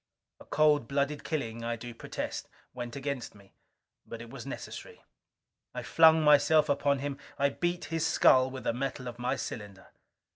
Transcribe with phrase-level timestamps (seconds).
[0.39, 3.53] A cold blooded killing, I do protest, went against me.
[4.03, 5.03] But it was necessary.
[5.75, 7.19] I flung myself upon him.
[7.37, 9.89] I beat his skull with the metal of my cylinder.